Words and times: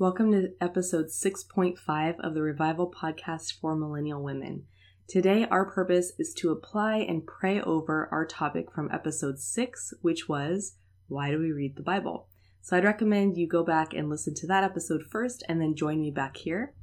Welcome 0.00 0.30
to 0.30 0.52
episode 0.60 1.06
6.5 1.06 2.20
of 2.20 2.34
the 2.34 2.40
Revival 2.40 2.88
Podcast 2.88 3.58
for 3.60 3.74
Millennial 3.74 4.22
Women. 4.22 4.62
Today, 5.08 5.44
our 5.50 5.68
purpose 5.68 6.12
is 6.20 6.32
to 6.34 6.52
apply 6.52 6.98
and 6.98 7.26
pray 7.26 7.60
over 7.60 8.08
our 8.12 8.24
topic 8.24 8.70
from 8.70 8.88
episode 8.92 9.40
6, 9.40 9.94
which 10.00 10.28
was 10.28 10.76
Why 11.08 11.32
Do 11.32 11.40
We 11.40 11.50
Read 11.50 11.74
the 11.74 11.82
Bible? 11.82 12.28
So 12.62 12.76
I'd 12.76 12.84
recommend 12.84 13.36
you 13.36 13.48
go 13.48 13.64
back 13.64 13.92
and 13.92 14.08
listen 14.08 14.34
to 14.34 14.46
that 14.46 14.62
episode 14.62 15.02
first 15.02 15.42
and 15.48 15.60
then 15.60 15.74
join 15.74 16.00
me 16.00 16.12
back 16.12 16.36
here. 16.36 16.74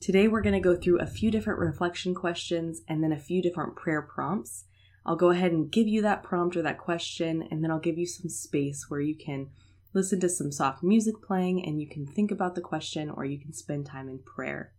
Today, 0.00 0.26
we're 0.26 0.42
going 0.42 0.54
to 0.54 0.58
go 0.58 0.74
through 0.74 0.98
a 0.98 1.06
few 1.06 1.30
different 1.30 1.60
reflection 1.60 2.12
questions 2.12 2.80
and 2.88 3.04
then 3.04 3.12
a 3.12 3.16
few 3.16 3.40
different 3.40 3.76
prayer 3.76 4.02
prompts. 4.02 4.64
I'll 5.06 5.14
go 5.14 5.30
ahead 5.30 5.52
and 5.52 5.70
give 5.70 5.86
you 5.86 6.02
that 6.02 6.24
prompt 6.24 6.56
or 6.56 6.62
that 6.62 6.78
question, 6.78 7.46
and 7.52 7.62
then 7.62 7.70
I'll 7.70 7.78
give 7.78 7.98
you 7.98 8.06
some 8.06 8.28
space 8.28 8.86
where 8.88 9.00
you 9.00 9.14
can 9.14 9.50
listen 9.94 10.18
to 10.18 10.28
some 10.28 10.50
soft 10.50 10.82
music 10.82 11.22
playing, 11.22 11.64
and 11.64 11.80
you 11.80 11.88
can 11.88 12.04
think 12.04 12.32
about 12.32 12.56
the 12.56 12.60
question 12.60 13.08
or 13.08 13.24
you 13.24 13.38
can 13.38 13.52
spend 13.52 13.86
time 13.86 14.08
in 14.08 14.18
prayer. 14.18 14.72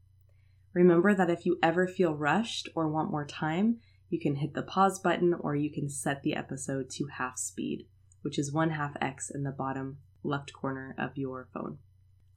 Remember 0.73 1.13
that 1.13 1.30
if 1.30 1.45
you 1.45 1.58
ever 1.63 1.88
feel 1.88 2.13
rushed 2.13 2.67
or 2.76 2.89
want 2.89 3.09
more 3.09 3.25
time, 3.25 3.77
you 4.09 4.20
can 4.20 4.36
hit 4.36 4.53
the 4.53 4.62
pause 4.62 4.99
button 4.99 5.34
or 5.34 5.55
you 5.55 5.72
can 5.72 5.89
set 5.89 6.22
the 6.22 6.36
episode 6.36 6.89
to 6.89 7.08
half 7.17 7.38
speed, 7.38 7.88
which 8.23 8.38
is 8.38 8.52
one 8.52 8.72
half 8.72 8.98
X 8.99 9.31
in 9.34 9.44
the 9.44 9.52
bottom 9.52 9.99
left 10.22 10.52
corner 10.52 10.94
of 10.98 11.17
your 11.17 11.47
phone. 11.53 11.77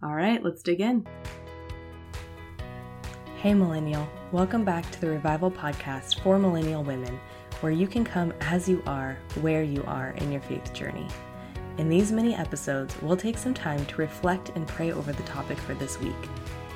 All 0.00 0.14
right, 0.14 0.42
let's 0.42 0.62
dig 0.62 0.80
in. 0.80 1.04
Hey, 3.38 3.54
Millennial. 3.54 4.08
Welcome 4.30 4.64
back 4.64 4.88
to 4.92 5.00
the 5.00 5.10
Revival 5.10 5.50
Podcast 5.50 6.20
for 6.20 6.38
Millennial 6.38 6.84
Women, 6.84 7.18
where 7.60 7.72
you 7.72 7.88
can 7.88 8.04
come 8.04 8.32
as 8.40 8.68
you 8.68 8.84
are, 8.86 9.18
where 9.40 9.64
you 9.64 9.82
are 9.84 10.10
in 10.18 10.30
your 10.30 10.42
faith 10.42 10.72
journey. 10.72 11.08
In 11.78 11.88
these 11.88 12.10
mini 12.10 12.34
episodes, 12.34 12.96
we'll 13.00 13.16
take 13.16 13.38
some 13.38 13.54
time 13.54 13.86
to 13.86 14.00
reflect 14.00 14.50
and 14.56 14.66
pray 14.66 14.90
over 14.90 15.12
the 15.12 15.22
topic 15.22 15.56
for 15.58 15.74
this 15.74 16.00
week. 16.00 16.12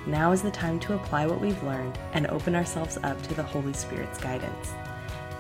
Now 0.06 0.30
is 0.30 0.42
the 0.42 0.50
time 0.52 0.78
to 0.78 0.94
apply 0.94 1.26
what 1.26 1.40
we've 1.40 1.60
learned 1.64 1.98
and 2.12 2.28
open 2.28 2.54
ourselves 2.54 2.98
up 3.02 3.20
to 3.22 3.34
the 3.34 3.42
Holy 3.42 3.72
Spirit's 3.72 4.20
guidance. 4.20 4.70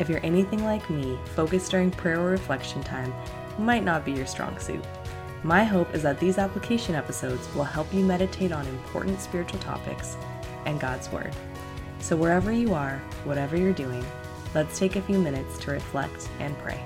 If 0.00 0.08
you're 0.08 0.24
anything 0.24 0.64
like 0.64 0.90
me, 0.90 1.16
focus 1.36 1.68
during 1.68 1.92
prayer 1.92 2.20
or 2.20 2.30
reflection 2.30 2.82
time 2.82 3.14
might 3.56 3.84
not 3.84 4.04
be 4.04 4.10
your 4.10 4.26
strong 4.26 4.58
suit. 4.58 4.84
My 5.44 5.62
hope 5.62 5.94
is 5.94 6.02
that 6.02 6.18
these 6.18 6.38
application 6.38 6.96
episodes 6.96 7.48
will 7.54 7.62
help 7.62 7.94
you 7.94 8.04
meditate 8.04 8.50
on 8.50 8.66
important 8.66 9.20
spiritual 9.20 9.60
topics 9.60 10.16
and 10.66 10.80
God's 10.80 11.08
Word. 11.12 11.32
So, 12.00 12.16
wherever 12.16 12.50
you 12.50 12.74
are, 12.74 13.00
whatever 13.22 13.56
you're 13.56 13.72
doing, 13.72 14.04
let's 14.56 14.76
take 14.76 14.96
a 14.96 15.02
few 15.02 15.20
minutes 15.20 15.56
to 15.58 15.70
reflect 15.70 16.28
and 16.40 16.58
pray. 16.58 16.84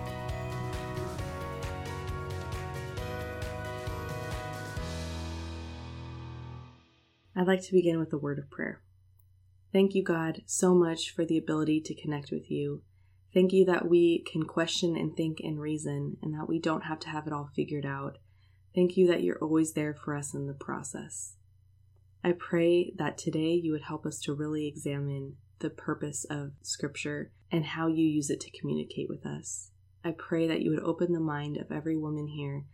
I'd 7.46 7.50
like 7.50 7.62
to 7.62 7.72
begin 7.74 8.00
with 8.00 8.12
a 8.12 8.18
word 8.18 8.40
of 8.40 8.50
prayer. 8.50 8.82
Thank 9.72 9.94
you, 9.94 10.02
God, 10.02 10.42
so 10.46 10.74
much 10.74 11.14
for 11.14 11.24
the 11.24 11.38
ability 11.38 11.80
to 11.82 11.94
connect 11.94 12.32
with 12.32 12.50
you. 12.50 12.82
Thank 13.32 13.52
you 13.52 13.64
that 13.66 13.88
we 13.88 14.24
can 14.28 14.42
question 14.42 14.96
and 14.96 15.16
think 15.16 15.38
and 15.38 15.60
reason, 15.60 16.16
and 16.20 16.34
that 16.34 16.48
we 16.48 16.58
don't 16.58 16.86
have 16.86 16.98
to 17.00 17.08
have 17.08 17.24
it 17.28 17.32
all 17.32 17.48
figured 17.54 17.86
out. 17.86 18.18
Thank 18.74 18.96
you 18.96 19.06
that 19.06 19.22
you're 19.22 19.38
always 19.38 19.74
there 19.74 19.94
for 19.94 20.16
us 20.16 20.34
in 20.34 20.48
the 20.48 20.54
process. 20.54 21.36
I 22.24 22.32
pray 22.32 22.92
that 22.96 23.16
today 23.16 23.52
you 23.52 23.70
would 23.70 23.82
help 23.82 24.06
us 24.06 24.18
to 24.22 24.34
really 24.34 24.66
examine 24.66 25.36
the 25.60 25.70
purpose 25.70 26.24
of 26.28 26.50
Scripture 26.62 27.30
and 27.52 27.64
how 27.64 27.86
you 27.86 28.04
use 28.04 28.28
it 28.28 28.40
to 28.40 28.58
communicate 28.58 29.08
with 29.08 29.24
us. 29.24 29.70
I 30.02 30.16
pray 30.18 30.48
that 30.48 30.62
you 30.62 30.70
would 30.70 30.82
open 30.82 31.12
the 31.12 31.20
mind 31.20 31.58
of 31.58 31.70
every 31.70 31.96
woman 31.96 32.26
here, 32.26 32.64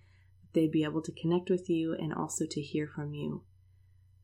that 0.40 0.58
they'd 0.58 0.72
be 0.72 0.84
able 0.84 1.02
to 1.02 1.12
connect 1.12 1.50
with 1.50 1.68
you 1.68 1.92
and 1.92 2.14
also 2.14 2.46
to 2.46 2.62
hear 2.62 2.86
from 2.86 3.12
you 3.12 3.42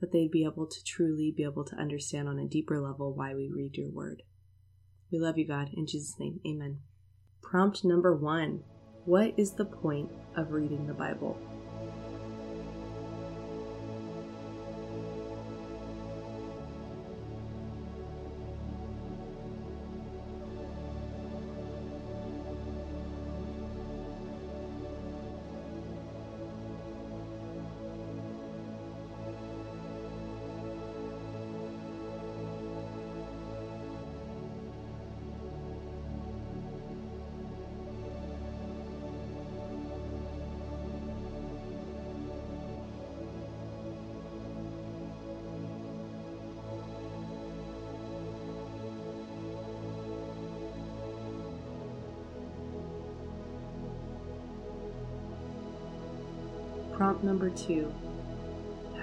that 0.01 0.13
they'd 0.13 0.31
be 0.31 0.45
able 0.45 0.67
to 0.67 0.85
truly 0.85 1.33
be 1.37 1.45
able 1.45 1.65
to 1.65 1.77
understand 1.77 2.29
on 2.29 2.39
a 2.39 2.47
deeper 2.47 2.81
level 2.81 3.13
why 3.13 3.35
we 3.35 3.49
read 3.49 3.77
your 3.77 3.91
word. 3.91 4.23
We 5.11 5.19
love 5.19 5.39
you, 5.39 5.47
God. 5.47 5.71
In 5.75 5.87
Jesus' 5.87 6.19
name, 6.19 6.41
amen. 6.47 6.79
Prompt 7.43 7.85
number 7.85 8.15
one 8.15 8.63
What 9.05 9.35
is 9.39 9.53
the 9.53 9.65
point 9.65 10.11
of 10.37 10.53
reading 10.53 10.87
the 10.87 10.95
Bible? 10.95 11.39
Prompt 56.99 57.23
number 57.23 57.49
two 57.51 57.95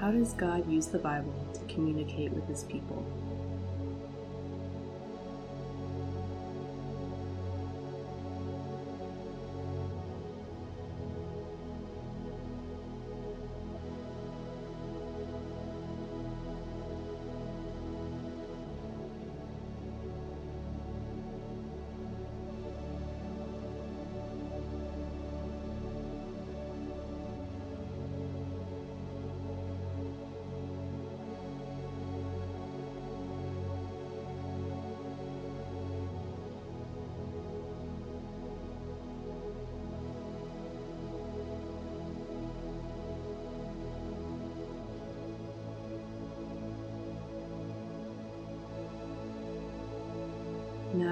How 0.01 0.11
does 0.11 0.33
God 0.33 0.69
use 0.69 0.87
the 0.87 0.99
Bible 0.99 1.33
to 1.53 1.73
communicate 1.73 2.33
with 2.33 2.45
his 2.45 2.65
people? 2.65 3.05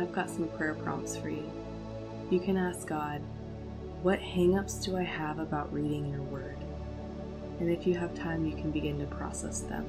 I've 0.03 0.11
got 0.11 0.29
some 0.29 0.49
prayer 0.49 0.73
prompts 0.73 1.15
for 1.15 1.29
you. 1.29 1.49
You 2.29 2.41
can 2.41 2.57
ask 2.57 2.85
God, 2.85 3.21
What 4.01 4.19
hangups 4.19 4.83
do 4.83 4.97
I 4.97 5.03
have 5.03 5.39
about 5.39 5.71
reading 5.71 6.09
your 6.11 6.23
word? 6.23 6.57
And 7.61 7.69
if 7.69 7.87
you 7.87 7.95
have 7.95 8.13
time, 8.13 8.45
you 8.45 8.53
can 8.53 8.69
begin 8.69 8.99
to 8.99 9.05
process 9.05 9.61
them. 9.61 9.85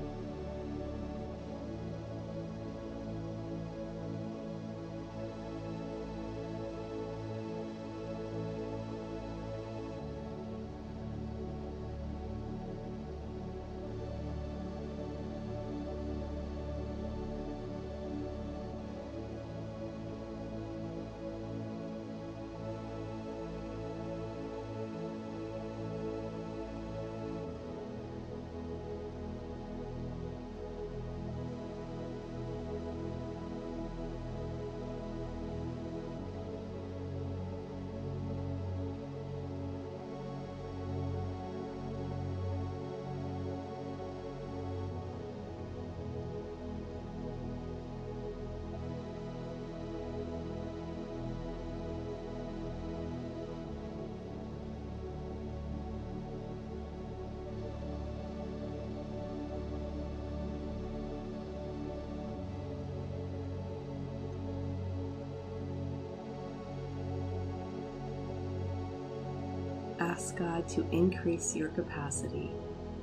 Ask 70.24 70.36
God 70.36 70.66
to 70.66 70.88
increase 70.90 71.54
your 71.54 71.68
capacity 71.68 72.50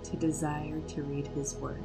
to 0.01 0.17
desire 0.17 0.79
to 0.87 1.03
read 1.03 1.27
His 1.27 1.53
Word. 1.53 1.83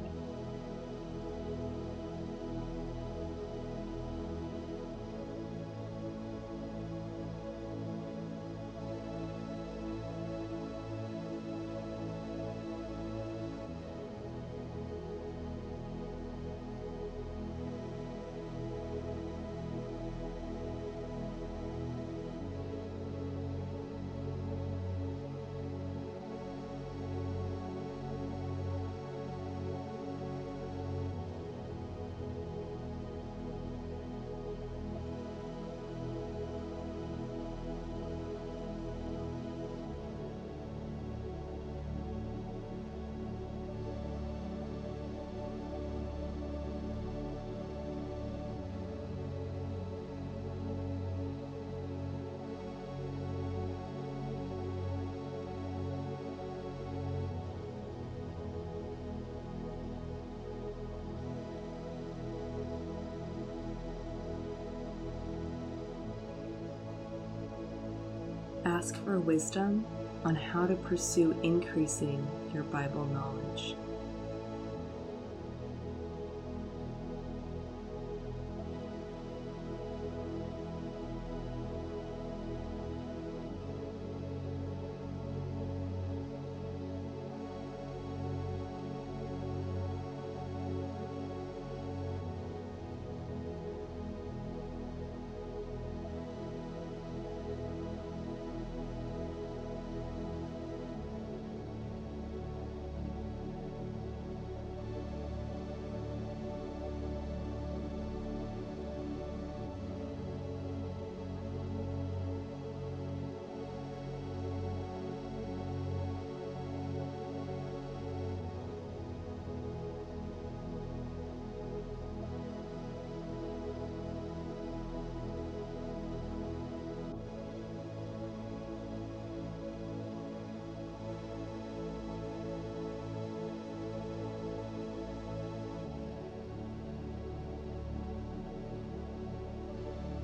Ask 68.77 68.95
for 69.03 69.19
wisdom 69.19 69.83
on 70.23 70.35
how 70.35 70.67
to 70.67 70.75
pursue 70.75 71.31
increasing 71.41 72.25
your 72.53 72.61
Bible 72.65 73.05
knowledge. 73.05 73.75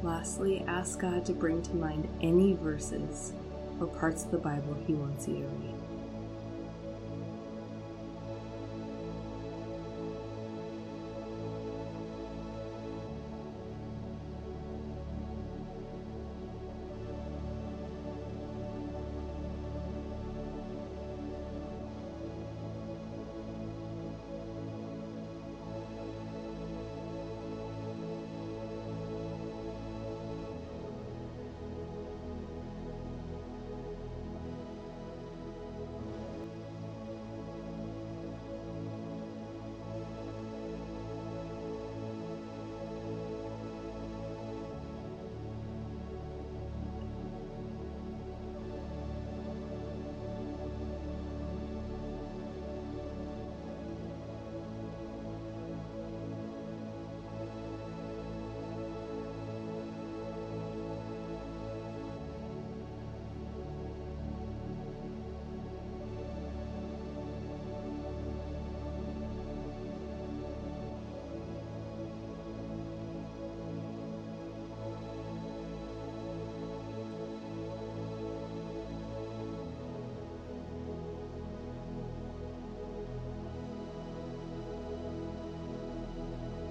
Lastly, 0.04 0.66
ask 0.68 1.00
God 1.00 1.26
to 1.26 1.34
bring 1.34 1.62
to 1.62 1.76
mind 1.76 2.10
any 2.22 2.56
verses 2.56 3.32
or 3.80 3.88
parts 3.88 4.26
of 4.26 4.32
the 4.32 4.38
Bible 4.38 4.76
He 4.86 4.94
wants 4.94 5.30
you 5.30 5.36
to 5.36 5.42
read. 5.44 5.93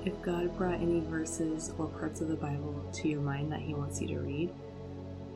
If 0.04 0.20
God 0.22 0.56
brought 0.56 0.80
any 0.80 1.00
verses 1.00 1.72
or 1.78 1.86
parts 1.86 2.20
of 2.20 2.28
the 2.28 2.36
Bible 2.36 2.88
to 2.92 3.08
your 3.08 3.20
mind 3.20 3.52
that 3.52 3.60
He 3.60 3.74
wants 3.74 4.00
you 4.00 4.08
to 4.08 4.18
read, 4.18 4.52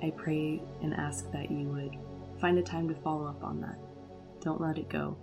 I 0.03 0.11
pray 0.11 0.63
and 0.83 0.95
ask 0.95 1.31
that 1.33 1.51
you 1.51 1.69
would 1.69 1.97
find 2.41 2.59
a 2.59 2.63
time 2.63 2.89
to 2.89 2.95
follow 2.97 3.27
up 3.27 3.43
on 3.43 3.61
that. 3.61 3.79
Don't 4.43 4.61
let 4.61 4.79
it 4.79 4.89
go. 4.89 5.17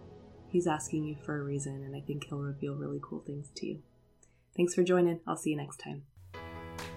He's 0.50 0.67
asking 0.67 1.03
you 1.05 1.15
for 1.25 1.39
a 1.39 1.43
reason, 1.43 1.83
and 1.83 1.95
I 1.95 2.01
think 2.01 2.25
He'll 2.25 2.39
reveal 2.39 2.75
really 2.75 3.00
cool 3.01 3.23
things 3.25 3.50
to 3.55 3.65
you. 3.65 3.79
Thanks 4.55 4.75
for 4.75 4.83
joining. 4.83 5.19
I'll 5.27 5.35
see 5.35 5.51
you 5.51 5.57
next 5.57 5.77
time. 5.77 6.03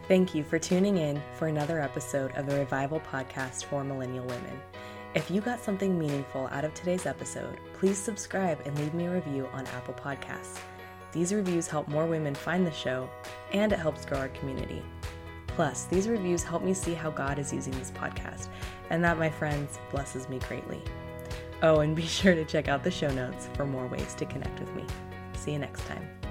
Thank 0.09 0.35
you 0.35 0.45
for 0.45 0.59
tuning 0.59 0.99
in 0.99 1.21
for 1.37 1.49
another 1.49 1.81
episode 1.81 2.31
of 2.37 2.47
the 2.47 2.57
Revival 2.57 3.01
Podcast 3.01 3.65
for 3.65 3.83
Millennial 3.83 4.27
Women. 4.27 4.61
If 5.15 5.31
you 5.31 5.41
got 5.41 5.61
something 5.61 5.99
meaningful 5.99 6.49
out 6.53 6.65
of 6.65 6.75
today's 6.75 7.07
episode, 7.07 7.59
please 7.73 7.99
subscribe 7.99 8.61
and 8.65 8.79
leave 8.79 8.95
me 8.95 9.07
a 9.07 9.11
review 9.11 9.49
on 9.53 9.67
Apple 9.69 9.95
Podcasts. 9.95 10.59
These 11.13 11.33
reviews 11.33 11.67
help 11.67 11.89
more 11.89 12.07
women 12.07 12.35
find 12.35 12.67
the 12.67 12.73
show, 12.73 13.09
and 13.53 13.73
it 13.73 13.79
helps 13.79 14.05
grow 14.05 14.19
our 14.19 14.29
community. 14.29 14.83
Plus, 15.49 15.85
these 15.85 16.09
reviews 16.09 16.43
help 16.43 16.63
me 16.63 16.75
see 16.75 16.93
how 16.93 17.11
God 17.11 17.39
is 17.39 17.53
using 17.53 17.73
this 17.79 17.91
podcast, 17.93 18.49
and 18.91 19.03
that, 19.03 19.19
my 19.19 19.31
friends, 19.31 19.79
blesses 19.91 20.29
me 20.29 20.39
greatly. 20.49 20.83
Oh, 21.63 21.81
and 21.81 21.97
be 21.97 22.03
sure 22.07 22.35
to 22.35 22.45
check 22.45 22.69
out 22.69 22.85
the 22.85 22.91
show 22.91 23.11
notes 23.11 23.49
for 23.55 23.67
more 23.67 23.87
ways 23.87 24.15
to 24.15 24.27
connect 24.27 24.61
with 24.61 24.75
me. 24.75 24.85
See 25.35 25.53
you 25.53 25.59
next 25.59 25.87
time. 25.87 26.26